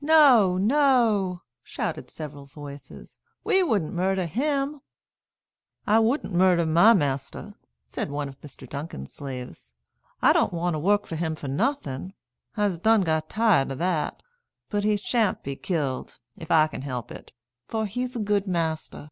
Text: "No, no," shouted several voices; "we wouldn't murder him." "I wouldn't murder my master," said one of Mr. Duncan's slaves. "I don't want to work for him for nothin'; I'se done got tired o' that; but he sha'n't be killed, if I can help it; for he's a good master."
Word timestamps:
"No, 0.00 0.56
no," 0.56 1.42
shouted 1.62 2.08
several 2.08 2.46
voices; 2.46 3.18
"we 3.44 3.62
wouldn't 3.62 3.92
murder 3.92 4.24
him." 4.24 4.80
"I 5.86 5.98
wouldn't 5.98 6.32
murder 6.32 6.64
my 6.64 6.94
master," 6.94 7.52
said 7.84 8.10
one 8.10 8.26
of 8.26 8.40
Mr. 8.40 8.66
Duncan's 8.66 9.12
slaves. 9.12 9.74
"I 10.22 10.32
don't 10.32 10.54
want 10.54 10.72
to 10.72 10.78
work 10.78 11.04
for 11.06 11.16
him 11.16 11.34
for 11.36 11.48
nothin'; 11.48 12.14
I'se 12.56 12.78
done 12.78 13.02
got 13.02 13.28
tired 13.28 13.70
o' 13.70 13.74
that; 13.74 14.22
but 14.70 14.82
he 14.82 14.96
sha'n't 14.96 15.42
be 15.42 15.56
killed, 15.56 16.20
if 16.38 16.50
I 16.50 16.68
can 16.68 16.80
help 16.80 17.10
it; 17.10 17.32
for 17.68 17.84
he's 17.84 18.16
a 18.16 18.20
good 18.20 18.48
master." 18.48 19.10